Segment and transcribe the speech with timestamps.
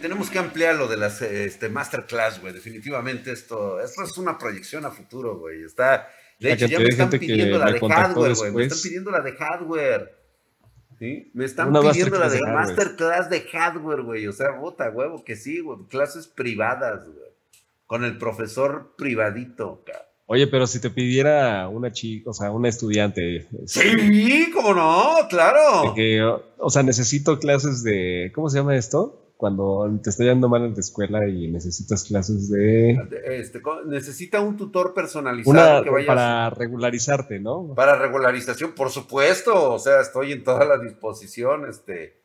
[0.00, 2.52] tenemos que ampliar lo de las este, masterclass, güey.
[2.52, 5.62] Definitivamente esto, esto es una proyección a futuro, güey.
[5.62, 8.52] Está, de hecho, ya me están pidiendo la de hardware, güey.
[8.52, 10.18] Me están pidiendo la de hardware.
[10.98, 11.30] ¿Sí?
[11.34, 14.26] Me están pidiendo la de, masterclass de hardware, güey.
[14.26, 15.78] O sea, bota, huevo, que sí, güey.
[15.88, 17.30] Clases privadas, güey.
[17.86, 20.04] Con el profesor privadito, cabrón.
[20.26, 23.46] Oye, pero si te pidiera una chica, o sea, una estudiante.
[23.66, 25.94] Sí, cómo no, claro.
[26.58, 28.32] o sea, necesito clases de.
[28.34, 29.23] ¿Cómo se llama esto?
[29.44, 32.92] Cuando te está yendo mal en tu escuela y necesitas clases de.
[33.26, 37.74] Este, necesita un tutor personalizado Para regularizarte, ¿no?
[37.74, 39.74] Para regularización, por supuesto.
[39.74, 41.68] O sea, estoy en toda la disposición.
[41.68, 42.22] Este.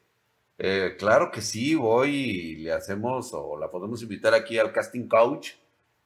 [0.58, 5.10] Eh, claro que sí, voy y le hacemos, o la podemos invitar aquí al casting
[5.10, 5.50] coach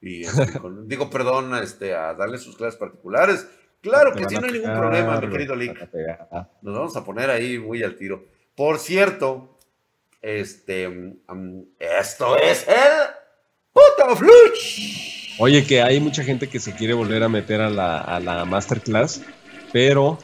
[0.00, 0.46] y este,
[0.86, 3.48] digo, perdón, este, a darle sus clases particulares.
[3.80, 5.78] Claro que sí, no hay ningún problema, mi querido Lick.
[6.62, 8.24] Nos vamos a poner ahí muy al tiro.
[8.56, 9.53] Por cierto,
[10.24, 12.92] este, um, esto es el
[13.72, 15.38] puto fluch.
[15.38, 18.46] Oye, que hay mucha gente que se quiere volver a meter a la, a la
[18.46, 19.20] masterclass,
[19.70, 20.18] pero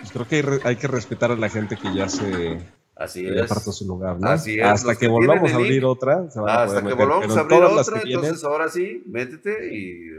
[0.00, 2.58] pues creo que hay, que respetar a la gente que ya se,
[2.94, 3.48] Así es.
[3.48, 4.28] su lugar, ¿no?
[4.28, 4.66] Así es.
[4.66, 6.30] Hasta que, volvamos a abrir otra.
[6.30, 10.10] Se Hasta que volvamos a abrir otra, entonces ahora sí, métete y.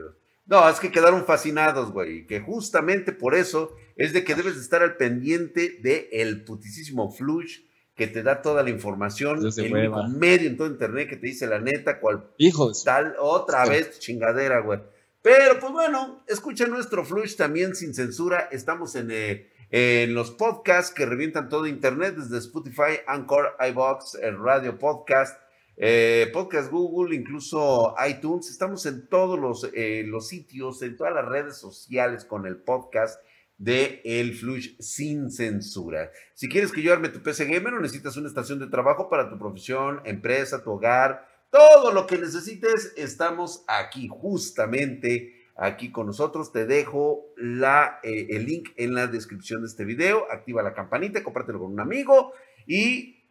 [0.47, 2.25] No, es que quedaron fascinados, güey.
[2.25, 7.69] Que justamente por eso es de que debes estar al pendiente de el putisísimo Flush
[8.00, 11.45] que te da toda la información, el único medio en todo internet que te dice
[11.47, 12.86] la neta, cual Hijos.
[12.86, 14.80] tal otra vez chingadera, güey.
[15.22, 18.47] Pero pues bueno, escucha nuestro Flush también sin censura.
[18.53, 24.39] Estamos en eh, en los podcasts que revientan todo Internet, desde Spotify, Anchor, iBox, el
[24.39, 25.38] Radio Podcast,
[25.75, 28.50] eh, Podcast Google, incluso iTunes.
[28.50, 33.22] Estamos en todos los, eh, los sitios, en todas las redes sociales con el podcast
[33.60, 36.12] de El Flush sin censura.
[36.34, 39.30] Si quieres que yo arme tu PC Gamer o necesitas una estación de trabajo para
[39.30, 46.53] tu profesión, empresa, tu hogar, todo lo que necesites, estamos aquí justamente aquí con nosotros.
[46.53, 50.31] Te dejo la, eh, el link en la descripción de este video.
[50.31, 52.34] Activa la campanita, compártelo con un amigo
[52.66, 53.25] y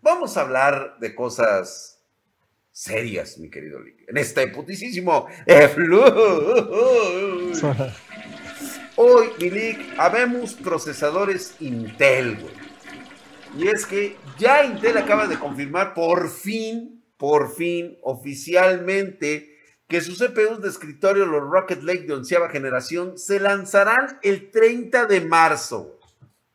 [0.00, 2.00] vamos a hablar de cosas
[2.72, 3.98] serias, mi querido Link.
[4.08, 5.26] En este putisísimo
[9.02, 12.36] Hoy, mi Link, habemos procesadores Intel,
[13.56, 19.56] Y es que ya Intel acaba de confirmar por fin, por fin, oficialmente,
[19.88, 25.06] que sus CPUs de escritorio, los Rocket Lake de onceava generación, se lanzarán el 30
[25.06, 25.98] de marzo.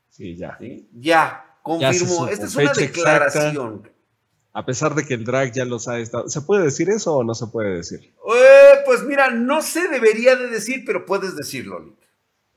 [0.10, 0.60] Sí, ya.
[0.94, 2.28] Ya, confirmó.
[2.28, 3.90] Esta es una declaración.
[4.54, 6.30] a pesar de que el drag ya los ha estado.
[6.30, 8.02] ¿Se puede decir eso o no se puede decir?
[8.02, 11.96] Eh, pues mira, no se debería de decir, pero puedes decirlo,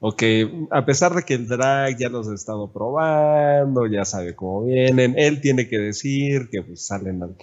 [0.00, 0.22] Ok,
[0.70, 5.18] a pesar de que el drag ya los ha estado probando, ya sabe cómo vienen,
[5.18, 7.36] él tiene que decir que pues, salen al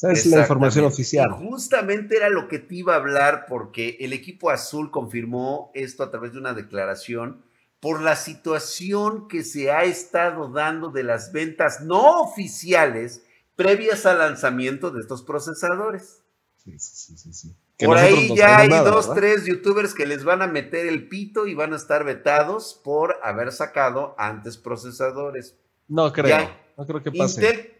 [0.00, 1.30] es la información oficial.
[1.32, 6.10] justamente era lo que te iba a hablar porque el equipo azul confirmó esto a
[6.10, 7.42] través de una declaración
[7.80, 13.22] por la situación que se ha estado dando de las ventas no oficiales
[13.56, 16.22] previas al lanzamiento de estos procesadores.
[16.64, 17.56] Sí, sí, sí, sí.
[17.84, 21.54] Por ahí ya hay dos, tres youtubers que les van a meter el pito y
[21.54, 25.56] van a estar vetados por haber sacado antes procesadores.
[25.86, 27.78] No creo, no creo que pase.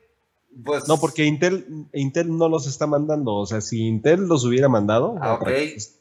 [0.65, 3.35] Pues, no, porque Intel, Intel no los está mandando.
[3.35, 5.17] O sea, si Intel los hubiera mandado.
[5.21, 5.49] Ah, ok,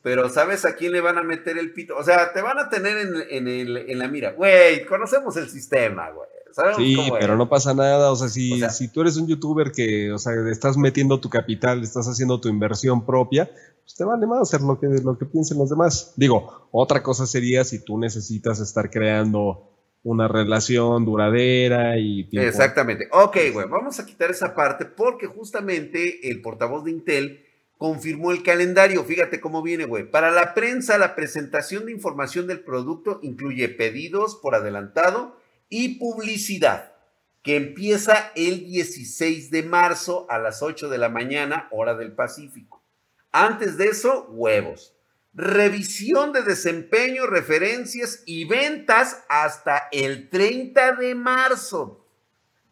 [0.02, 1.96] pero ¿sabes a quién le van a meter el pito?
[1.98, 2.98] O sea, te van a tener
[3.30, 4.32] en, en, la mira.
[4.32, 6.30] Güey, conocemos el sistema, güey.
[6.76, 8.12] Sí, pero no pasa nada.
[8.12, 11.84] O sea, si, si tú eres un youtuber que, o sea, estás metiendo tu capital,
[11.84, 13.50] estás haciendo tu inversión propia,
[13.84, 16.14] pues te vale más hacer lo que, lo que piensen los demás.
[16.18, 19.72] Digo, otra cosa sería si tú necesitas estar creando
[20.04, 23.08] una relación duradera y Exactamente.
[23.12, 27.46] Ok, güey, vamos a quitar esa parte porque justamente el portavoz de Intel
[27.78, 29.04] confirmó el calendario.
[29.04, 30.10] Fíjate cómo viene, güey.
[30.10, 35.37] Para la prensa, la presentación de información del producto incluye pedidos por adelantado
[35.70, 36.94] y publicidad,
[37.44, 42.84] que empieza el 16 de marzo a las 8 de la mañana, hora del Pacífico.
[43.32, 44.98] Antes de eso, huevos
[45.38, 52.04] revisión de desempeño, referencias y ventas hasta el 30 de marzo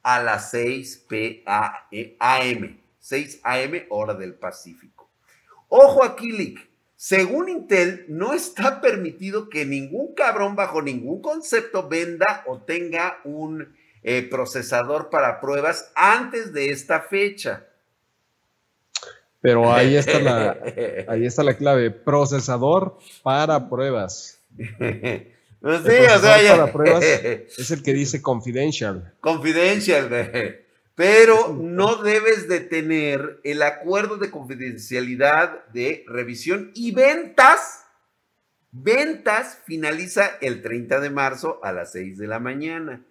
[0.01, 2.80] a las 6 p.a.m.
[3.00, 3.86] 6 a.m.
[3.89, 5.12] hora del Pacífico.
[5.68, 6.68] Ojo aquí, Lick.
[6.95, 13.75] Según Intel, no está permitido que ningún cabrón bajo ningún concepto venda o tenga un
[14.03, 17.65] eh, procesador para pruebas antes de esta fecha.
[19.42, 20.57] Pero ahí está la,
[21.07, 21.92] ahí está la clave.
[21.92, 24.41] Procesador para pruebas.
[25.62, 29.15] Pues sí, o sea, para pruebas es el que dice confidential.
[29.19, 30.64] Confidential, güey.
[30.95, 37.86] Pero no debes de tener el acuerdo de confidencialidad de revisión y ventas.
[38.71, 43.06] Ventas finaliza el 30 de marzo a las 6 de la mañana.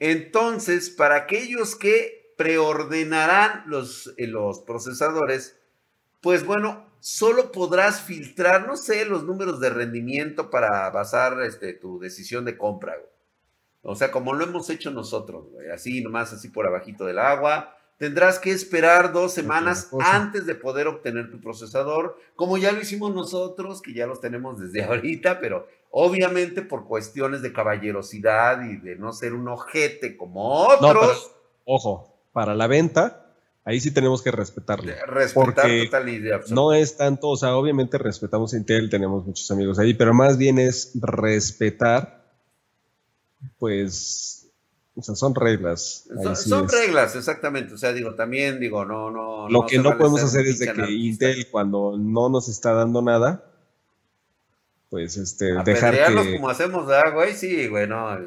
[0.00, 5.60] Entonces, para aquellos que preordenarán los, eh, los procesadores,
[6.22, 11.98] pues bueno, solo podrás filtrar, no sé, los números de rendimiento para basar este, tu
[11.98, 12.96] decisión de compra.
[13.82, 17.76] O sea, como lo hemos hecho nosotros, así nomás, así por abajito del agua.
[17.96, 23.14] Tendrás que esperar dos semanas antes de poder obtener tu procesador, como ya lo hicimos
[23.14, 28.96] nosotros, que ya los tenemos desde ahorita, pero obviamente por cuestiones de caballerosidad y de
[28.96, 31.32] no ser un ojete como otros.
[31.64, 33.30] ojo, para la venta
[33.64, 34.90] Ahí sí tenemos que respetarlo.
[35.06, 40.14] Respetar total No es tanto, o sea, obviamente respetamos Intel, tenemos muchos amigos ahí, pero
[40.14, 42.19] más bien es respetar,
[43.58, 44.50] pues,
[44.94, 46.08] o sea, son reglas.
[46.34, 47.74] son, reglas, exactamente.
[47.74, 49.48] O sea, digo, también, digo, no, no.
[49.48, 53.44] Lo que no podemos hacer es de que Intel, cuando no nos está dando nada,
[54.88, 56.36] pues, este, dejar que...
[56.36, 57.34] como hacemos, ¿verdad, güey?
[57.34, 58.08] Sí, güey, no.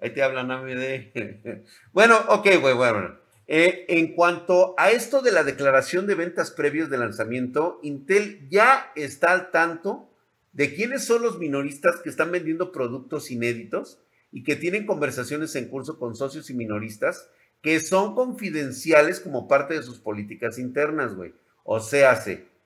[0.00, 1.64] Ahí te hablan a mí de...
[1.92, 3.16] bueno, ok, güey, bueno.
[3.46, 8.90] Eh, en cuanto a esto de la declaración de ventas previos de lanzamiento, Intel ya
[8.96, 10.10] está al tanto
[10.56, 14.00] de quiénes son los minoristas que están vendiendo productos inéditos
[14.32, 17.28] y que tienen conversaciones en curso con socios y minoristas
[17.60, 21.34] que son confidenciales como parte de sus políticas internas, güey.
[21.62, 22.18] O sea,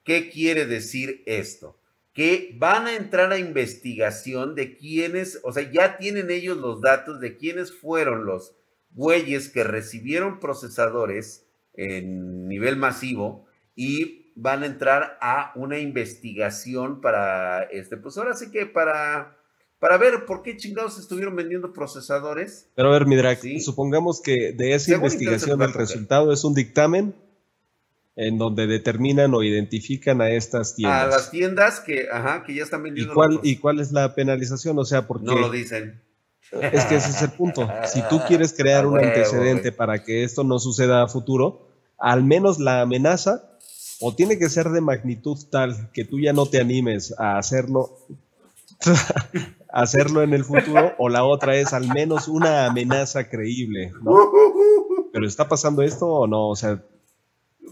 [0.05, 1.81] ¿qué quiere decir esto?
[2.13, 7.19] Que van a entrar a investigación de quiénes, o sea, ya tienen ellos los datos
[7.19, 8.55] de quiénes fueron los
[8.93, 11.45] güeyes que recibieron procesadores
[11.75, 18.51] en nivel masivo y van a entrar a una investigación para este, pues ahora sí
[18.51, 19.37] que para
[19.79, 22.69] para ver por qué chingados estuvieron vendiendo procesadores.
[22.75, 27.15] Pero a ver, Midrak, supongamos que de esa investigación el resultado es un dictamen
[28.17, 31.03] en donde determinan o identifican a estas tiendas.
[31.03, 33.13] A las tiendas que, ajá, que ya están vendiendo.
[33.13, 34.79] ¿Y cuál, ¿Y cuál es la penalización?
[34.79, 35.25] O sea, porque...
[35.25, 36.03] No lo dicen.
[36.53, 37.67] Es que ese es el punto.
[37.87, 42.59] Si tú quieres crear un antecedente para que esto no suceda a futuro, al menos
[42.59, 43.50] la amenaza
[44.01, 47.99] o tiene que ser de magnitud tal que tú ya no te animes a hacerlo
[49.73, 53.93] hacerlo en el futuro o la otra es al menos una amenaza creíble,
[55.13, 56.83] Pero está pasando esto o no, o sea,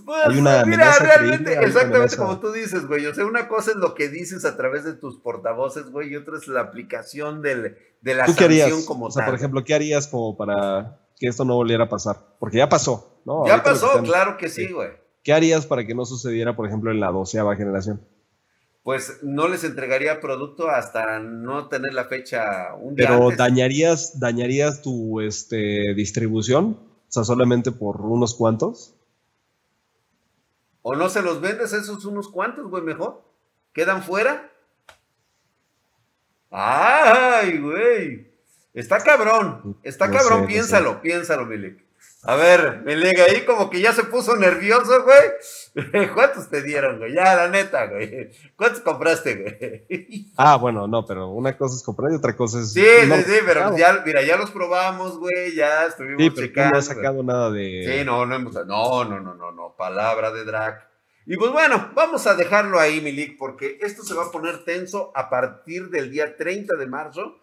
[0.04, 3.04] pues, hay una mira, realmente, exactamente como tú dices, güey.
[3.06, 6.16] O sea, una cosa es lo que dices a través de tus portavoces, güey, y
[6.16, 9.74] otra es la aplicación del, de la ¿Tú sanción como o sea, por ejemplo, ¿qué
[9.74, 12.16] harías como para que esto no volviera a pasar?
[12.38, 13.46] Porque ya pasó, ¿no?
[13.46, 14.90] Ya pasó, claro que sí, güey.
[15.28, 18.00] ¿Qué harías para que no sucediera, por ejemplo, en la doceava generación?
[18.82, 24.80] Pues no les entregaría producto hasta no tener la fecha un día Pero dañarías, dañarías
[24.80, 28.94] tu este, distribución, o sea, solamente por unos cuantos.
[30.80, 33.22] O no se los vendes esos unos cuantos, güey, mejor.
[33.74, 34.50] ¿Quedan fuera?
[36.50, 38.32] Ay, güey.
[38.72, 39.76] Está cabrón.
[39.82, 40.46] Está cabrón.
[40.46, 41.87] piénsalo, piénsalo, Milik.
[42.24, 46.08] A ver, Milik, ahí como que ya se puso nervioso, güey.
[46.14, 47.14] ¿Cuántos te dieron, güey?
[47.14, 48.30] Ya, la neta, güey.
[48.56, 50.26] ¿Cuántos compraste, güey?
[50.36, 52.72] Ah, bueno, no, pero una cosa es comprar y otra cosa es.
[52.72, 55.54] Sí, sí, sí, pero ya, mira, ya los probamos, güey.
[55.54, 57.84] Ya estuvimos sí, pero no ha sacado nada de.
[57.86, 58.54] Sí, no, no hemos.
[58.66, 59.74] No, no, no, no, no.
[59.76, 60.88] Palabra de drag.
[61.26, 65.12] Y pues bueno, vamos a dejarlo ahí, Milik, porque esto se va a poner tenso
[65.14, 67.38] a partir del día 30 de marzo.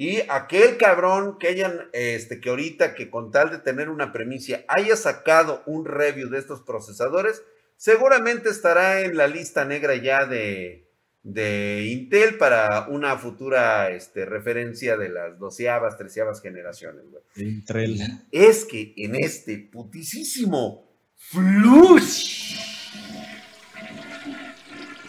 [0.00, 4.60] Y aquel cabrón que hayan, este, que ahorita, que con tal de tener una premisa,
[4.66, 7.42] haya sacado un review de estos procesadores,
[7.76, 10.88] seguramente estará en la lista negra ya de,
[11.22, 17.04] de Intel para una futura este, referencia de las doceavas, treceavas generaciones.
[17.36, 18.00] Intel.
[18.32, 22.56] Es que en este putisísimo flush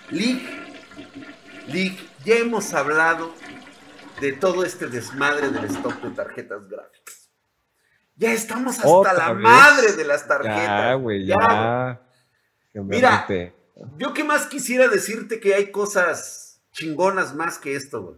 [0.10, 0.42] Lick,
[1.70, 3.34] Lick, ya hemos hablado
[4.22, 7.32] de todo este desmadre del stock de tarjetas gráficas.
[8.16, 10.68] Ya estamos hasta la madre de las tarjetas.
[10.68, 12.00] Ya, güey, ya.
[12.74, 13.28] Mira,
[13.98, 18.18] yo qué más quisiera decirte que hay cosas chingonas más que esto, güey.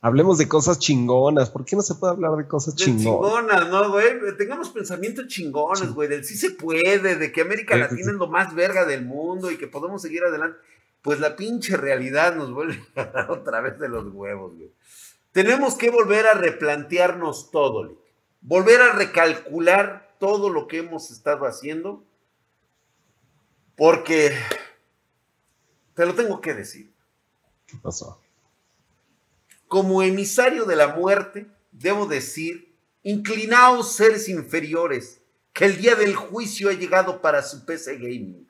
[0.00, 1.50] Hablemos de cosas chingonas.
[1.50, 3.04] ¿Por qué no se puede hablar de cosas chingonas?
[3.04, 4.36] Chingonas, ¿no, güey?
[4.36, 6.08] Tengamos pensamientos chingones, güey.
[6.08, 9.56] Del sí se puede, de que América Latina es lo más verga del mundo y
[9.56, 10.58] que podemos seguir adelante
[11.06, 14.72] pues la pinche realidad nos vuelve a dar otra vez de los huevos, güey.
[15.30, 18.02] Tenemos que volver a replantearnos todo,
[18.40, 22.02] volver a recalcular todo lo que hemos estado haciendo,
[23.76, 24.36] porque
[25.94, 26.92] te lo tengo que decir.
[27.68, 28.20] ¿Qué pasó?
[29.68, 35.20] Como emisario de la muerte, debo decir Inclinaos seres inferiores,
[35.52, 38.48] que el día del juicio ha llegado para su PC Gaming.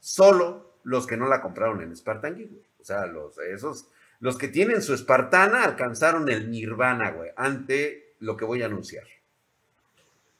[0.00, 3.88] Solo los que no la compraron en Spartan Geek, O sea, los, esos,
[4.20, 9.04] los que tienen su Espartana alcanzaron el nirvana, ante lo que voy a anunciar.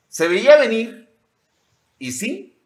[0.09, 1.09] Se veía venir,
[1.99, 2.59] y sí,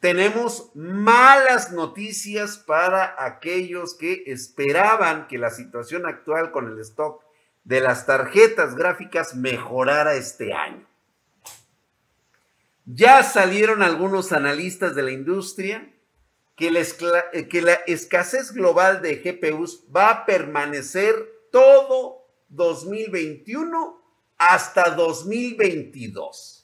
[0.00, 7.22] tenemos malas noticias para aquellos que esperaban que la situación actual con el stock
[7.64, 10.86] de las tarjetas gráficas mejorara este año.
[12.86, 15.88] Ya salieron algunos analistas de la industria
[16.60, 16.80] que la,
[17.32, 21.14] eh, que la escasez global de GPUs va a permanecer
[21.50, 23.98] todo 2021
[24.36, 26.60] hasta 2022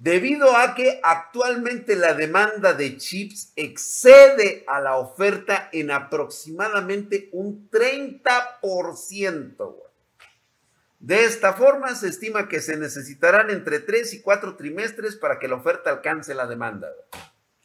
[0.00, 7.68] debido a que actualmente la demanda de chips excede a la oferta en aproximadamente un
[7.68, 9.76] 30%.
[11.00, 15.48] De esta forma, se estima que se necesitarán entre 3 y 4 trimestres para que
[15.48, 16.88] la oferta alcance la demanda.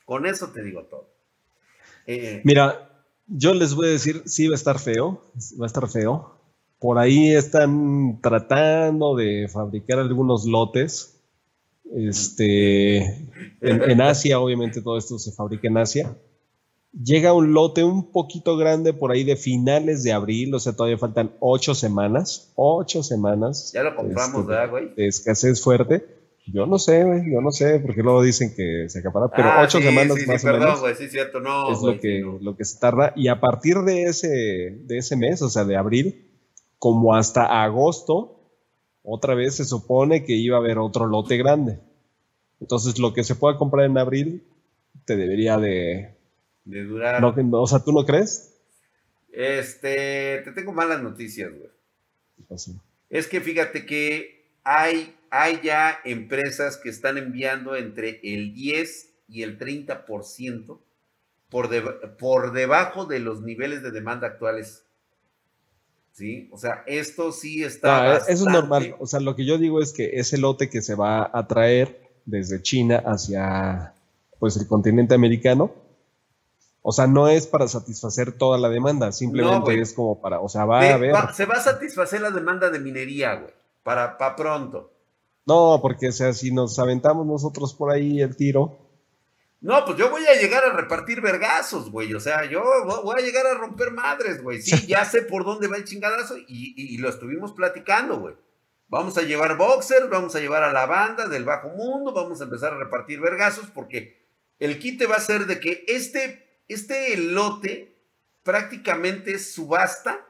[0.03, 1.14] Con eso te digo todo.
[2.07, 2.89] Eh, Mira,
[3.27, 5.21] yo les voy a decir, sí va a estar feo,
[5.59, 6.31] va a estar feo.
[6.79, 11.15] Por ahí están tratando de fabricar algunos lotes
[11.93, 12.97] este,
[13.61, 16.17] en, Asia, obviamente todo esto se fabrica en Asia.
[16.91, 20.97] Llega un lote un poquito grande por ahí de finales de abril, o sea, todavía
[20.97, 22.51] faltan ocho semanas.
[22.55, 23.71] Ocho semanas.
[23.73, 24.95] Ya lo compramos, este, ¿verdad, güey?
[24.95, 26.05] De escasez fuerte.
[26.47, 29.63] Yo no sé, güey, yo no sé, porque luego dicen que se acapara, pero ah,
[29.63, 30.97] ocho semanas más o menos.
[30.97, 31.71] sí, cierto, no.
[31.71, 33.13] Es lo, que, lo que se tarda.
[33.15, 36.29] Y a partir de ese, de ese mes, o sea, de abril,
[36.77, 38.35] como hasta agosto,
[39.01, 41.79] otra vez se supone que iba a haber otro lote grande.
[42.59, 44.43] Entonces, lo que se pueda comprar en abril
[45.05, 46.15] te debería de...
[46.63, 47.23] De durar.
[47.23, 48.55] o sea, ¿tú no crees?
[49.31, 51.69] Este, te tengo malas noticias, güey.
[53.09, 59.43] Es que fíjate que hay, hay ya empresas que están enviando entre el 10 y
[59.43, 60.79] el 30%
[61.49, 64.85] por, por debajo de los niveles de demanda actuales
[66.15, 66.49] ¿sí?
[66.51, 68.13] O sea, esto sí está.
[68.13, 68.95] Ah, eso es normal.
[68.99, 72.09] O sea, lo que yo digo es que ese lote que se va a traer
[72.25, 73.93] desde China hacia
[74.39, 75.73] pues el continente americano,
[76.81, 80.65] o sea, no es para satisfacer toda la demanda, simplemente es como para, o sea,
[80.65, 81.15] va a haber.
[81.33, 84.91] se va a satisfacer la demanda de minería, güey, para, para pronto.
[85.45, 88.85] No, porque, o sea, si nos aventamos nosotros por ahí el tiro,
[89.65, 92.13] no, pues yo voy a llegar a repartir vergazos, güey.
[92.13, 92.63] O sea, yo
[93.03, 94.61] voy a llegar a romper madres, güey.
[94.61, 98.35] Sí, ya sé por dónde va el chingadazo y, lo estuvimos platicando, güey.
[98.89, 102.43] Vamos a llevar boxer, vamos a llevar a la banda del bajo mundo, vamos a
[102.43, 104.23] empezar a repartir vergazos porque
[104.59, 107.97] el quite va a ser de que este, este lote
[108.43, 110.27] prácticamente es subasta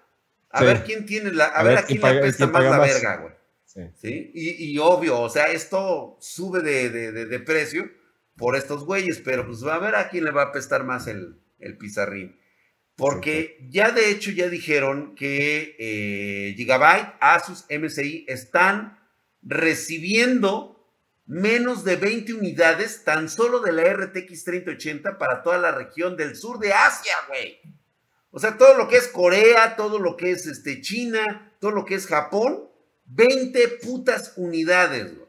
[0.50, 3.34] a ver quién tiene la, a, ver, a quién le apesta más la verga, güey.
[3.96, 4.32] Sí.
[4.34, 7.90] Y, obvio, o sea, esto sube de precio
[8.38, 11.08] por estos güeyes, pero pues va a ver a quién le va a apestar más
[11.08, 12.40] el, el pizarrín.
[12.96, 19.00] Porque ya de hecho ya dijeron que eh, Gigabyte, Asus, MSI están
[19.42, 20.72] recibiendo
[21.26, 26.36] menos de 20 unidades tan solo de la RTX 3080 para toda la región del
[26.36, 27.60] sur de Asia, güey.
[28.32, 31.86] O sea, todo lo que es Corea, todo lo que es este, China, todo lo
[31.86, 32.70] que es Japón,
[33.06, 35.26] 20 putas unidades, güey.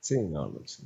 [0.00, 0.84] Sí, no, no, sí.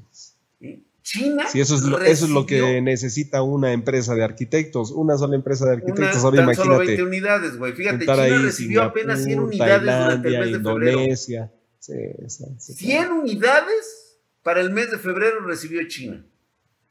[1.06, 1.46] China.
[1.46, 5.36] Sí, eso es, lo, eso es lo que necesita una empresa de arquitectos, una sola
[5.36, 6.24] empresa de arquitectos.
[6.24, 6.68] Ahora imagínate.
[6.68, 7.72] Solo 20 unidades, güey.
[7.74, 11.52] Fíjate, China recibió apenas 100 unidades durante el mes de Indonesia.
[11.80, 12.28] febrero.
[12.28, 16.26] Sí, sí, 100 unidades para el mes de febrero recibió China.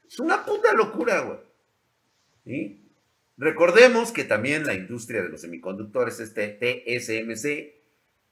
[0.08, 1.38] Es una puta locura, güey.
[2.46, 2.90] ¿Sí?
[3.36, 7.75] Recordemos que también la industria de los semiconductores, este TSMC,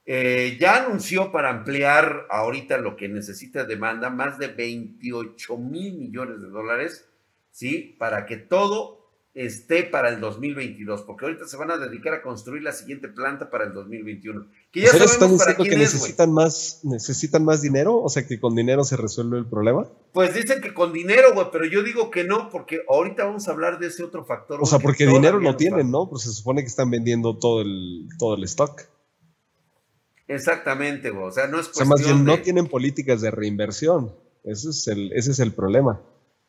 [0.05, 6.41] eh, ya anunció para ampliar ahorita lo que necesita demanda, más de 28 mil millones
[6.41, 7.09] de dólares,
[7.51, 7.95] ¿sí?
[7.97, 12.63] Para que todo esté para el 2022, porque ahorita se van a dedicar a construir
[12.63, 14.47] la siguiente planta para el 2021.
[14.71, 18.55] Que ya sabemos están diciendo que necesitan más, necesitan más dinero, o sea que con
[18.55, 19.87] dinero se resuelve el problema.
[20.13, 23.51] Pues dicen que con dinero, güey, pero yo digo que no, porque ahorita vamos a
[23.51, 24.59] hablar de ese otro factor.
[24.61, 26.09] O sea, porque dinero no tienen, ¿no?
[26.09, 28.83] Pues se supone que están vendiendo todo el, todo el stock.
[30.27, 31.25] Exactamente, güey.
[31.25, 34.13] O sea, no es cuestión o sea, más bien no tienen políticas de reinversión.
[34.43, 36.01] Ese es el, ese es el problema.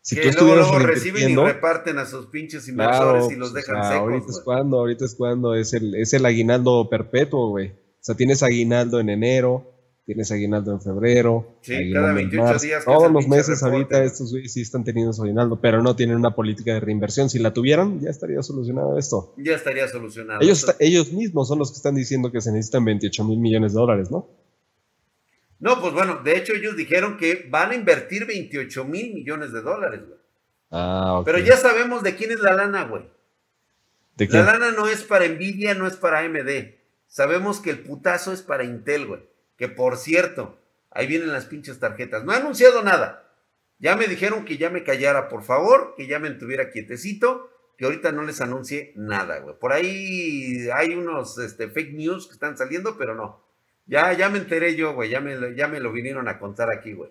[0.02, 3.82] Si que luego, luego reciben y reparten a sus pinches inversores y los pues, dejan
[3.82, 3.98] secos.
[3.98, 7.70] Ahorita es cuando, ahorita es cuando es el, es el aguinaldo perpetuo, güey.
[7.70, 7.74] O
[8.06, 9.75] sea, tienes aguinaldo en enero,
[10.06, 11.58] tienes aguinaldo en febrero.
[11.62, 12.84] Sí, cada 28 días.
[12.84, 16.72] Todos los meses ahorita estos sí están teniendo su aguinaldo, pero no tienen una política
[16.74, 17.28] de reinversión.
[17.28, 19.34] Si la tuvieran, ya estaría solucionado esto.
[19.36, 20.40] Ya estaría solucionado.
[20.40, 23.80] Ellos, ellos mismos son los que están diciendo que se necesitan 28 mil millones de
[23.80, 24.28] dólares, ¿no?
[25.58, 29.60] No, pues bueno, de hecho ellos dijeron que van a invertir 28 mil millones de
[29.60, 30.20] dólares, güey.
[30.70, 33.04] Ah, Pero ya sabemos de quién es la lana, güey.
[34.18, 36.74] la lana no es para Nvidia, no es para AMD.
[37.08, 39.35] Sabemos que el putazo es para Intel, güey.
[39.56, 40.58] Que por cierto,
[40.90, 42.24] ahí vienen las pinches tarjetas.
[42.24, 43.32] No ha anunciado nada.
[43.78, 47.84] Ya me dijeron que ya me callara, por favor, que ya me tuviera quietecito, que
[47.84, 49.58] ahorita no les anuncie nada, güey.
[49.58, 53.44] Por ahí hay unos este, fake news que están saliendo, pero no.
[53.86, 55.10] Ya, ya me enteré yo, güey.
[55.10, 57.10] Ya me, ya me lo vinieron a contar aquí, güey.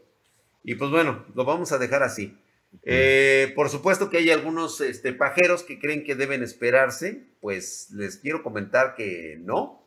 [0.63, 2.37] Y pues bueno, lo vamos a dejar así.
[2.83, 8.17] Eh, por supuesto que hay algunos este, pajeros que creen que deben esperarse, pues les
[8.17, 9.84] quiero comentar que no.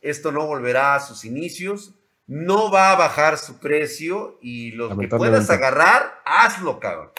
[0.00, 1.94] Esto no volverá a sus inicios,
[2.26, 7.10] no va a bajar su precio y lo que puedas agarrar, hazlo, cabrón.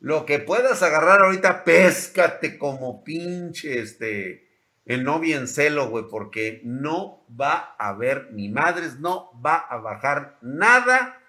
[0.00, 4.48] Lo que puedas agarrar ahorita, péscate como pinche este,
[4.84, 9.78] el novio en celo, güey, porque no va a haber ni madres, no va a
[9.78, 11.20] bajar nada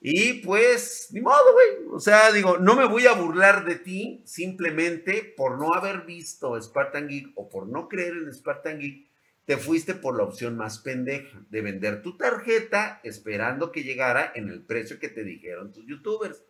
[0.00, 1.88] y pues, ni modo, güey.
[1.92, 6.60] O sea, digo, no me voy a burlar de ti simplemente por no haber visto
[6.60, 9.07] Spartan Geek o por no creer en Spartan Geek.
[9.48, 14.50] Te fuiste por la opción más pendeja de vender tu tarjeta esperando que llegara en
[14.50, 16.44] el precio que te dijeron tus youtubers.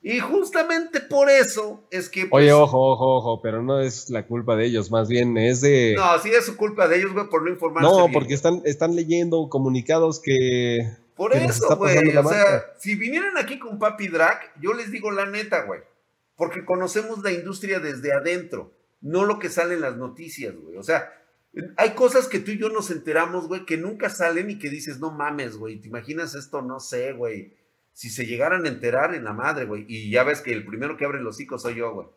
[0.00, 2.26] Y justamente por eso es que.
[2.26, 5.60] Pues, Oye, ojo, ojo, ojo, pero no es la culpa de ellos, más bien es
[5.62, 5.96] de.
[5.96, 7.90] No, sí es su culpa de ellos, güey, por no informarse.
[7.90, 12.16] No, porque están, están leyendo comunicados que por eso, güey.
[12.16, 15.80] O sea, si vinieran aquí con Papi Drag, yo les digo la neta, güey.
[16.36, 20.76] Porque conocemos la industria desde adentro, no lo que sale en las noticias, güey.
[20.76, 21.10] O sea,
[21.76, 25.00] hay cosas que tú y yo nos enteramos, güey, que nunca salen y que dices,
[25.00, 25.80] no mames, güey.
[25.80, 26.62] ¿Te imaginas esto?
[26.62, 27.56] No sé, güey.
[27.92, 29.84] Si se llegaran a enterar en la madre, güey.
[29.88, 32.08] Y ya ves que el primero que abre los hocico soy yo, güey.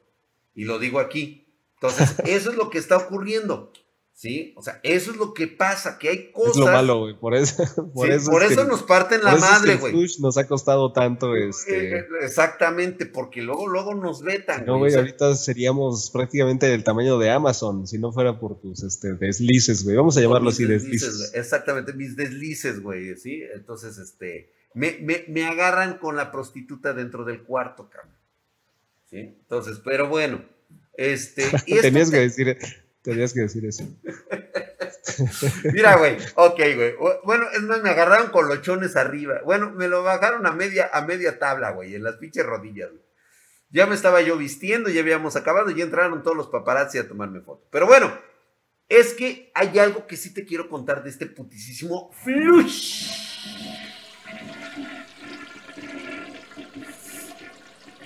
[0.54, 1.48] Y lo digo aquí.
[1.76, 3.72] Entonces, eso es lo que está ocurriendo.
[4.14, 4.54] ¿Sí?
[4.56, 6.52] O sea, eso es lo que pasa, que hay cosas.
[6.52, 7.18] Es lo malo, güey.
[7.18, 7.64] Por eso,
[7.94, 9.94] por eso, por eso nos parten la madre, güey.
[10.20, 11.98] nos ha costado tanto este.
[11.98, 14.66] Eh, exactamente, porque luego, luego nos vetan.
[14.66, 19.14] No, güey, ahorita seríamos prácticamente del tamaño de Amazon, si no fuera por tus este,
[19.14, 19.96] deslices, güey.
[19.96, 21.32] Vamos a llamarlo así, deslices.
[21.34, 23.42] exactamente, mis deslices, güey, ¿sí?
[23.56, 24.54] Entonces, este.
[24.74, 28.16] Me, me, me agarran con la prostituta dentro del cuarto, cabrón.
[29.10, 29.18] ¿Sí?
[29.18, 30.46] Entonces, pero bueno.
[30.94, 31.46] Este,
[31.82, 32.58] Tenías que decir,
[33.02, 33.84] Tenías que decir eso.
[35.74, 36.96] Mira, güey, ok, güey.
[37.24, 39.42] Bueno, es más, me agarraron con lochones arriba.
[39.44, 42.90] Bueno, me lo bajaron a media, a media tabla, güey, en las pinches rodillas,
[43.70, 47.42] Ya me estaba yo vistiendo, ya habíamos acabado, y entraron todos los paparazzi a tomarme
[47.42, 47.68] foto.
[47.72, 48.14] Pero bueno,
[48.88, 53.10] es que hay algo que sí te quiero contar de este putisísimo flush.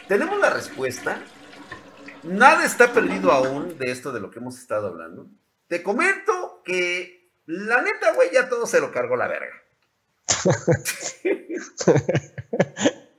[0.08, 1.20] Tenemos la respuesta
[2.26, 5.28] nada está perdido aún de esto de lo que hemos estado hablando.
[5.68, 9.62] Te comento que la neta, güey, ya todo se lo cargó la verga.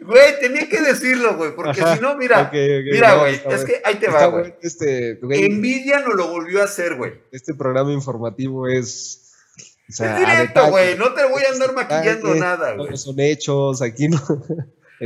[0.00, 4.08] Güey, tenía que decirlo, güey, porque si no, mira, mira, güey, es que ahí te
[4.08, 4.54] va, güey.
[4.60, 7.14] Este, Envidia no lo volvió a hacer, güey.
[7.32, 9.32] Este programa informativo es...
[9.88, 12.96] es directo, güey, no te voy a andar maquillando nada, güey.
[12.96, 14.20] Son hechos, aquí no...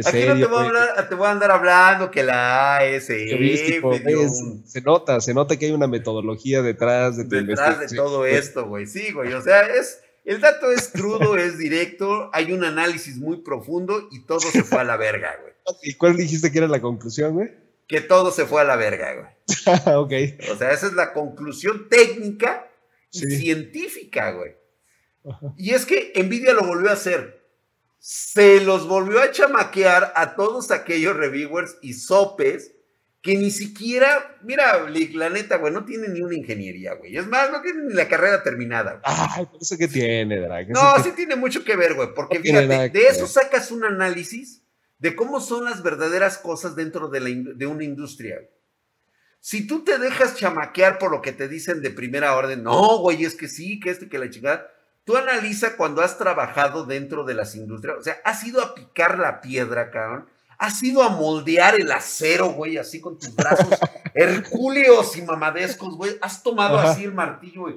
[0.04, 3.06] Aquí no te voy, a andar hablando que la AS.
[3.06, 8.86] se nota, se nota que hay una metodología detrás de Detrás de todo esto, güey.
[8.86, 9.32] Sí, güey.
[9.32, 14.24] O sea, es, el dato es crudo, es directo, hay un análisis muy profundo y
[14.24, 15.52] todo se fue a la verga, güey.
[15.82, 17.50] ¿Y cuál dijiste que era la conclusión, güey?
[17.86, 19.96] Que todo se fue a la verga, güey.
[19.96, 20.52] ok.
[20.52, 22.68] O sea, esa es la conclusión técnica
[23.10, 24.54] y científica, güey.
[25.56, 27.37] Y es que Nvidia lo volvió a hacer
[27.98, 32.72] se los volvió a chamaquear a todos aquellos reviewers y sopes
[33.20, 37.16] que ni siquiera, mira, la neta, güey, no tiene ni una ingeniería, güey.
[37.16, 39.02] Es más, no tiene ni la carrera terminada, güey.
[39.04, 40.70] Ay, por eso que tiene, Drag.
[40.70, 44.62] No, sí tiene mucho que ver, güey, porque fíjate, de eso sacas un análisis
[44.98, 48.40] de cómo son las verdaderas cosas dentro de, la, de una industria.
[49.40, 53.24] Si tú te dejas chamaquear por lo que te dicen de primera orden, no, güey,
[53.24, 54.70] es que sí, que esto y que la chingada,
[55.08, 59.18] Tú analiza cuando has trabajado dentro de las industrias, o sea, has ido a picar
[59.18, 60.28] la piedra, cabrón.
[60.58, 63.68] Has ido a moldear el acero, güey, así con tus brazos
[64.14, 66.18] hercúleos y mamadescos, güey.
[66.20, 67.76] Has tomado así el martillo, güey.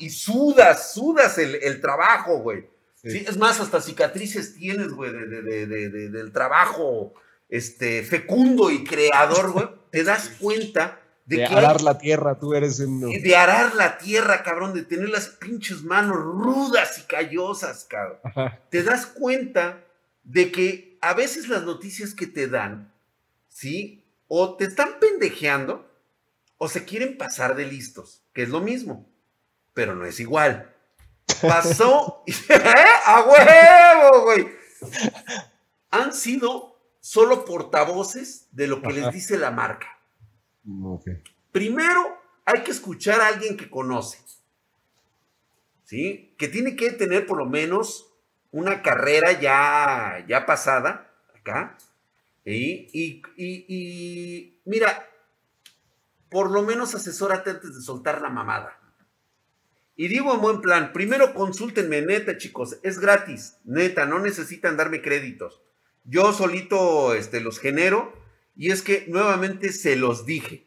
[0.00, 2.66] Y sudas, sudas el, trabajo, güey.
[2.96, 3.24] Sí.
[3.24, 7.14] Es más, hasta cicatrices tienes, güey, del trabajo
[7.48, 9.68] este, fecundo y creador, güey.
[9.92, 13.00] Te das cuenta de, arar la tierra, tú eres un...
[13.00, 18.18] De arar la tierra, cabrón, de tener las pinches manos rudas y callosas, cabrón.
[18.70, 19.84] Te das cuenta
[20.24, 22.92] de que a veces las noticias que te dan,
[23.48, 24.04] ¿sí?
[24.28, 25.88] O te están pendejeando
[26.58, 29.08] o se quieren pasar de listos, que es lo mismo,
[29.74, 30.74] pero no es igual.
[31.40, 32.24] pasó
[33.06, 34.48] a huevo, güey.
[35.90, 39.98] Han sido solo portavoces de lo que les dice la marca.
[41.50, 44.18] Primero, hay que escuchar a alguien que conoce.
[45.84, 46.34] ¿Sí?
[46.38, 48.12] Que tiene que tener por lo menos
[48.50, 51.76] una carrera ya, ya pasada acá.
[52.44, 52.88] Y,
[53.36, 55.08] y, mira,
[56.28, 58.78] por lo menos asesórate antes de soltar la mamada.
[59.94, 65.02] Y digo en buen plan, primero consúltenme, neta, chicos, es gratis, neta, no necesitan darme
[65.02, 65.60] créditos.
[66.04, 68.21] Yo solito este, los genero
[68.56, 70.66] y es que nuevamente se los dije.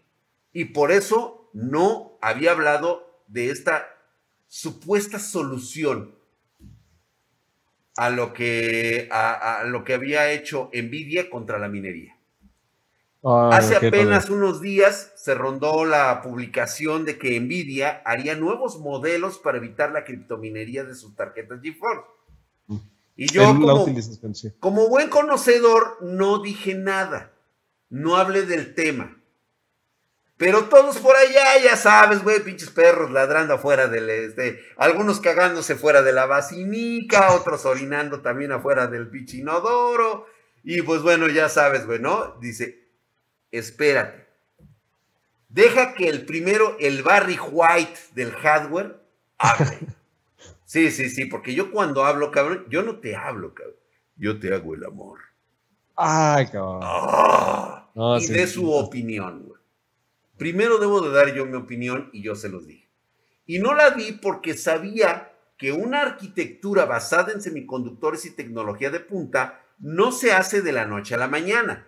[0.54, 3.88] Y por eso no había hablado de esta
[4.48, 6.16] supuesta solución
[7.98, 12.18] a lo que, a, lo que había hecho Nvidia contra la minería.
[13.24, 19.40] Ah, Hace apenas unos días se rondó la publicación de que Nvidia haría nuevos modelos
[19.40, 22.06] para evitar la criptominería de sus tarjetas GeForce.
[22.68, 22.78] Mm.
[23.16, 23.86] Y yo, como,
[24.60, 27.32] como buen conocedor, no dije nada.
[27.90, 29.18] No hablé del tema.
[30.38, 35.76] Pero todos por allá, ya sabes, güey, pinches perros ladrando afuera del, este, algunos cagándose
[35.76, 40.28] fuera de la basinica, otros orinando también afuera del pichinodoro.
[40.64, 42.36] Y pues bueno, ya sabes, güey, ¿no?
[42.42, 42.86] Dice,
[43.52, 44.26] espérate.
[45.48, 49.00] Deja que el primero, el Barry White del hardware,
[49.38, 49.80] hable.
[50.68, 53.76] Sí, sí, sí, porque yo cuando hablo, cabrón, yo no te hablo, cabrón.
[54.16, 55.20] Yo te hago el amor.
[55.96, 56.82] Ay, cabrón.
[56.84, 57.88] Ah,
[58.20, 59.62] y de su opinión, güey.
[60.38, 62.90] Primero debo de dar yo mi opinión y yo se los dije.
[63.46, 69.00] Y no la di porque sabía que una arquitectura basada en semiconductores y tecnología de
[69.00, 71.88] punta no se hace de la noche a la mañana.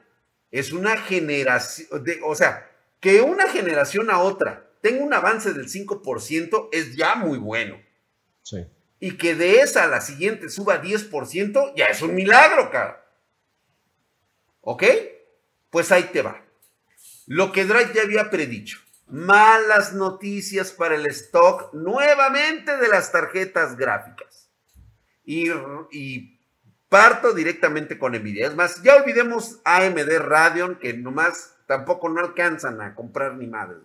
[0.51, 1.87] Es una generación,
[2.23, 7.37] o sea, que una generación a otra tenga un avance del 5% es ya muy
[7.37, 7.77] bueno.
[8.43, 8.65] Sí.
[8.99, 13.03] Y que de esa a la siguiente suba 10%, ya es un milagro, cara.
[14.69, 14.83] ¿Ok?
[15.69, 16.43] Pues ahí te va.
[17.25, 18.79] Lo que Drake ya había predicho.
[19.07, 24.49] Malas noticias para el stock nuevamente de las tarjetas gráficas.
[25.23, 25.49] Y,
[26.89, 28.45] parto directamente con Nvidia.
[28.45, 33.79] Es más, ya olvidemos AMD Radeon, que nomás tampoco no alcanzan a comprar ni madres.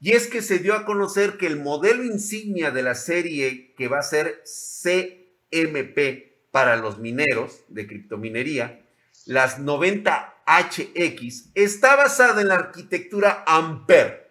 [0.00, 3.86] Y es que se dio a conocer que el modelo insignia de la serie que
[3.86, 8.80] va a ser CMP para los mineros de criptominería,
[9.26, 14.30] las 90 HX está basada en la arquitectura Ampere.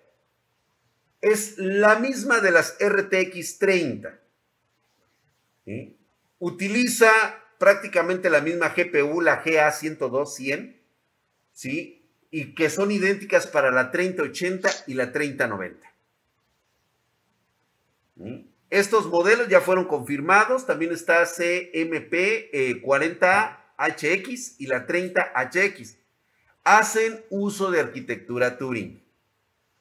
[1.22, 4.20] Es la misma de las RTX 30.
[6.40, 7.12] Utiliza
[7.60, 10.76] prácticamente la misma GPU, la GA102-100,
[11.54, 12.10] ¿sí?
[12.32, 15.94] Y que son idénticas para la 3080 y la 3090.
[18.70, 20.66] Estos modelos ya fueron confirmados.
[20.66, 22.52] También está CMP
[22.84, 24.24] 40HX eh,
[24.58, 25.98] y la 30HX
[26.64, 29.02] hacen uso de arquitectura Turing.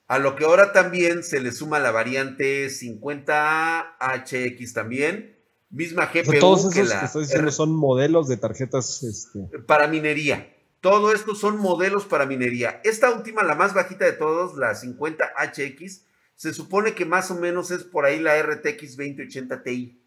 [0.07, 5.37] A lo que ahora también se le suma la variante 50HX también.
[5.71, 6.39] Misma GPU.
[6.41, 9.05] todos esos que, la, estoy diciendo son modelos de tarjetas.
[9.05, 9.39] Este...
[9.61, 10.53] Para minería.
[10.81, 12.81] Todo esto son modelos para minería.
[12.83, 16.01] Esta última, la más bajita de todos, la 50HX,
[16.35, 20.00] se supone que más o menos es por ahí la RTX 2080 Ti.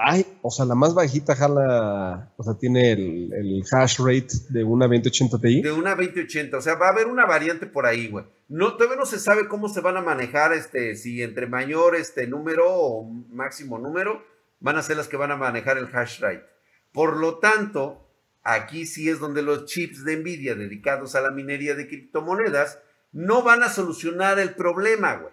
[0.00, 4.86] Ay, o sea, la más bajita jala, o sea, tiene el, hash rate de una
[4.86, 5.62] 2080 Ti.
[5.62, 8.24] De una 2080, o sea, va a haber una variante por ahí, güey.
[8.48, 12.28] No, todavía no se sabe cómo se van a manejar, este, si entre mayor este
[12.28, 14.24] número o máximo número,
[14.60, 16.44] van a ser las que van a manejar el hash rate.
[16.92, 18.08] Por lo tanto,
[18.44, 22.78] aquí sí es donde los chips de Nvidia dedicados a la minería de criptomonedas
[23.10, 25.32] no van a solucionar el problema, güey.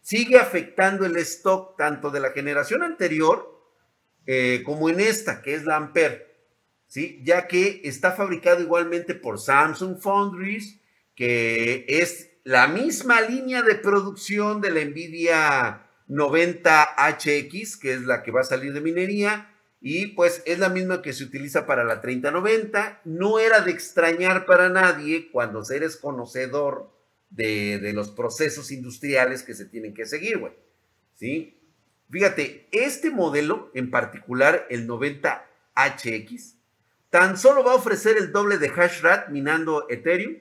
[0.00, 3.53] Sigue afectando el stock tanto de la generación anterior
[4.26, 6.26] eh, como en esta, que es la Ampere,
[6.86, 7.20] ¿sí?
[7.24, 10.80] ya que está fabricado igualmente por Samsung Foundries,
[11.14, 18.30] que es la misma línea de producción de la Nvidia 90HX, que es la que
[18.30, 22.00] va a salir de minería, y pues es la misma que se utiliza para la
[22.00, 23.02] 3090.
[23.04, 26.90] No era de extrañar para nadie cuando eres conocedor
[27.28, 30.52] de, de los procesos industriales que se tienen que seguir, güey.
[31.14, 31.58] ¿Sí?
[32.14, 36.54] Fíjate, este modelo en particular, el 90HX,
[37.10, 40.36] tan solo va a ofrecer el doble de hash rate minando Ethereum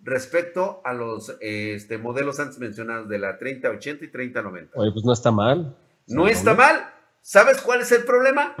[0.00, 4.72] respecto a los este, modelos antes mencionados de la 3080 y 3090.
[4.74, 5.76] Oye, pues no está mal.
[6.06, 6.90] No está mal.
[7.20, 8.56] ¿Sabes cuál es el problema?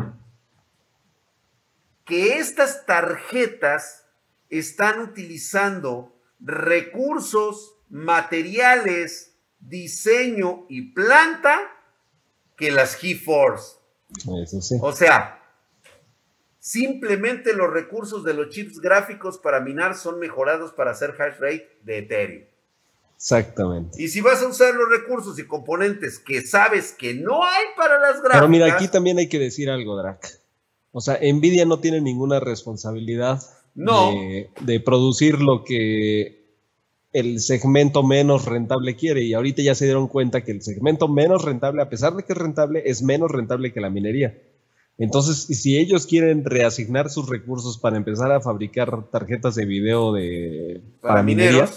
[2.04, 4.06] Que estas tarjetas
[4.50, 11.78] están utilizando recursos, materiales, diseño y planta
[12.62, 13.72] que las GeForce.
[14.40, 14.76] Eso sí.
[14.80, 15.42] O sea,
[16.60, 21.68] simplemente los recursos de los chips gráficos para minar son mejorados para hacer hash rate
[21.82, 22.44] de Ethereum.
[23.16, 24.00] Exactamente.
[24.00, 27.98] Y si vas a usar los recursos y componentes que sabes que no hay para
[27.98, 28.34] las gráficas.
[28.34, 30.38] Pero mira, aquí también hay que decir algo, Drac.
[30.92, 33.42] O sea, Nvidia no tiene ninguna responsabilidad
[33.74, 36.41] de, de, producir lo que
[37.12, 39.22] el segmento menos rentable quiere.
[39.22, 42.32] Y ahorita ya se dieron cuenta que el segmento menos rentable, a pesar de que
[42.32, 44.38] es rentable, es menos rentable que la minería.
[44.98, 50.82] Entonces, si ellos quieren reasignar sus recursos para empezar a fabricar tarjetas de video de,
[51.00, 51.68] para, minería,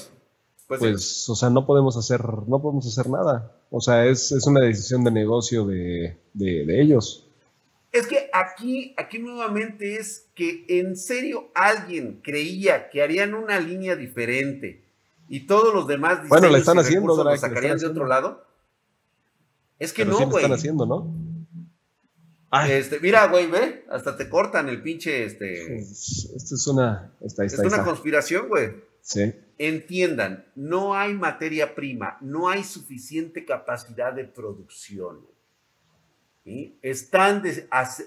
[0.67, 3.55] pues, pues o sea, no podemos hacer, no podemos hacer nada.
[3.71, 7.27] O sea, es, una decisión de negocio de, ellos.
[7.91, 13.95] Es que aquí, aquí nuevamente es que en serio alguien creía que harían una línea
[13.95, 14.84] diferente
[15.27, 18.45] y todos los demás bueno, le están haciendo, lo sacarían de otro lado.
[19.79, 20.43] Es que no, güey.
[20.43, 21.13] están haciendo, ¿no?
[22.69, 25.77] Este, mira, güey, ve, hasta te cortan el pinche, este.
[25.77, 27.11] Esto es una.
[27.21, 28.75] es una conspiración, güey.
[29.01, 35.25] Sí entiendan, no hay materia prima, no hay suficiente capacidad de producción.
[36.81, 37.41] Están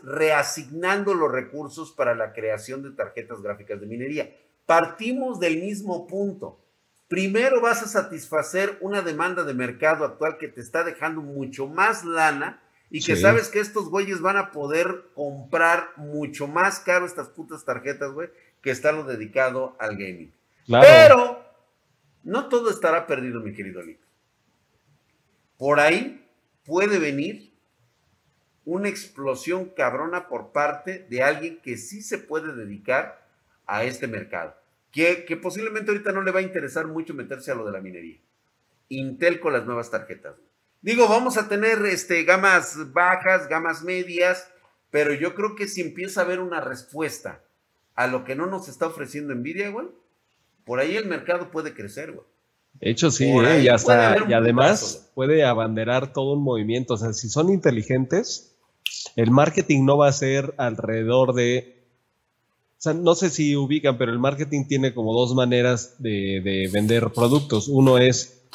[0.04, 4.33] reasignando los recursos para la creación de tarjetas gráficas de minería.
[4.64, 6.61] Partimos del mismo punto.
[7.09, 12.05] Primero vas a satisfacer una demanda de mercado actual que te está dejando mucho más
[12.05, 17.29] lana y que sabes que estos güeyes van a poder comprar mucho más caro estas
[17.29, 18.29] putas tarjetas, güey,
[18.62, 20.33] que está lo dedicado al gaming.
[20.66, 21.42] Pero
[22.25, 24.01] no todo estará perdido, mi querido Lick.
[25.57, 26.27] Por ahí
[26.64, 27.53] puede venir
[28.66, 33.27] una explosión cabrona por parte de alguien que sí se puede dedicar
[33.66, 34.55] a este mercado.
[34.98, 37.80] Que, que, posiblemente ahorita no le va a interesar mucho meterse a lo de la
[37.80, 38.18] minería.
[38.88, 40.34] Intel con las nuevas tarjetas.
[40.80, 44.50] Digo, vamos a tener este, gamas bajas, gamas medias,
[44.90, 47.44] pero yo creo que si empieza a haber una respuesta
[47.94, 49.87] a lo que no nos está ofreciendo Nvidia, güey,
[50.64, 52.26] por ahí el mercado puede crecer, güey.
[52.80, 53.62] De hecho, sí, ¿eh?
[53.62, 56.94] y, hasta, y además puede abanderar todo un movimiento.
[56.94, 58.56] O sea, si son inteligentes,
[59.14, 61.77] el marketing no va a ser alrededor de.
[62.78, 66.70] O sea, no sé si ubican, pero el marketing tiene como dos maneras de, de
[66.72, 67.66] vender productos.
[67.66, 68.48] Uno es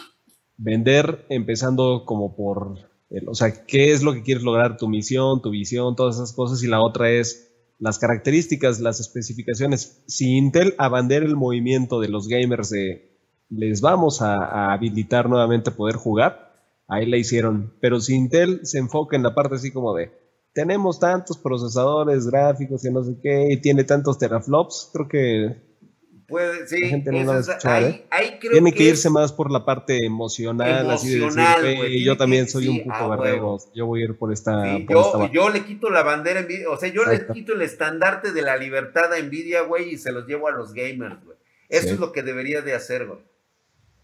[0.58, 2.90] vender empezando como por.
[3.28, 6.64] O sea, qué es lo que quieres lograr, tu misión, tu visión, todas esas cosas.
[6.64, 10.04] Y la otra es las características, las especificaciones.
[10.08, 13.14] Si Intel abandera el movimiento de los gamers de
[13.50, 16.54] les vamos a, habilitar nuevamente poder jugar,
[16.88, 17.74] ahí la hicieron.
[17.82, 20.12] Pero si Intel se enfoca en la parte así como de
[20.54, 25.74] tenemos tantos procesadores gráficos y no sé qué, y tiene tantos teraflops, creo que
[26.28, 26.78] Puede, sí,
[28.40, 32.84] Tiene que, irse más por la parte emocional, así de decir, yo también soy un
[32.84, 34.80] puto barrego, yo voy a ir por esta,
[35.32, 38.58] yo, le quito la bandera envidia, o sea, yo le quito el estandarte de la
[38.58, 41.38] libertad a Nvidia, güey, y se los llevo a los gamers, güey.
[41.70, 43.20] Eso es lo que debería de hacer, güey.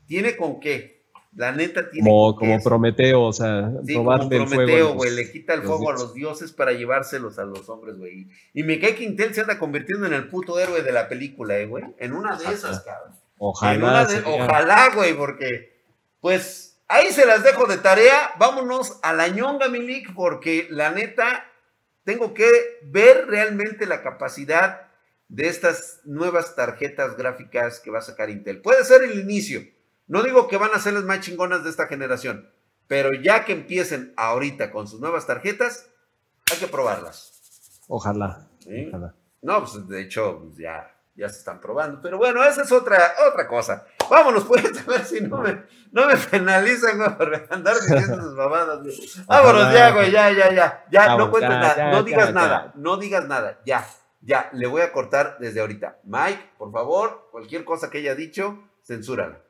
[0.05, 0.98] Tiene con qué.
[1.35, 5.53] La neta tiene como, como Prometeo, o sea, sí, robarle como Prometeo, güey, le quita
[5.53, 8.27] el fuego a los dioses para llevárselos a los hombres, güey.
[8.53, 11.57] Y me cae que Intel se anda convirtiendo en el puto héroe de la película,
[11.57, 11.83] eh, güey.
[11.99, 13.15] En una de esas, cabrón.
[13.37, 14.07] Ojalá.
[14.25, 15.83] Ojalá, güey, porque,
[16.19, 18.31] pues, ahí se las dejo de tarea.
[18.39, 21.45] Vámonos a la ñonga, Milik, porque la neta,
[22.03, 22.49] tengo que
[22.83, 24.87] ver realmente la capacidad
[25.27, 28.61] de estas nuevas tarjetas gráficas que va a sacar Intel.
[28.61, 29.61] Puede ser el inicio
[30.09, 32.49] no digo que van a ser las más chingonas de esta generación,
[32.87, 35.87] pero ya que empiecen ahorita con sus nuevas tarjetas,
[36.51, 37.79] hay que probarlas.
[37.87, 38.49] Ojalá.
[39.43, 42.01] No, pues de hecho, pues, ya, ya se están probando.
[42.01, 42.97] Pero bueno, esa es otra,
[43.31, 43.85] otra cosa.
[44.09, 48.35] Vámonos, pues, a ver si no me, no me penalizan güey, por andar diciendo sus
[48.35, 48.79] babadas.
[49.27, 50.85] Vámonos ya, güey, ya, ya, ya.
[50.89, 53.85] Ya, no cuentes nada, no digas nada, no digas nada, ya,
[54.21, 55.99] ya, le voy a cortar desde ahorita.
[56.03, 59.43] Mike, por favor, cualquier cosa que haya dicho, censúrala.